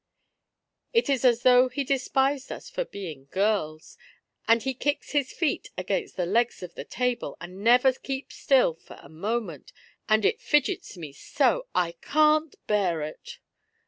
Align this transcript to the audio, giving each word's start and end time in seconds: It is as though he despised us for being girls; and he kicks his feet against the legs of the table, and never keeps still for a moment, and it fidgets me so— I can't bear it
It 0.93 1.11
is 1.11 1.23
as 1.23 1.43
though 1.43 1.69
he 1.69 1.83
despised 1.83 2.51
us 2.51 2.71
for 2.71 2.85
being 2.85 3.25
girls; 3.29 3.99
and 4.47 4.63
he 4.63 4.73
kicks 4.73 5.11
his 5.11 5.31
feet 5.31 5.69
against 5.77 6.17
the 6.17 6.25
legs 6.25 6.63
of 6.63 6.73
the 6.73 6.83
table, 6.85 7.37
and 7.39 7.63
never 7.63 7.93
keeps 7.93 8.35
still 8.35 8.73
for 8.73 8.97
a 8.99 9.09
moment, 9.09 9.71
and 10.09 10.25
it 10.25 10.41
fidgets 10.41 10.97
me 10.97 11.13
so— 11.13 11.67
I 11.85 11.91
can't 12.01 12.55
bear 12.65 13.03
it 13.03 13.37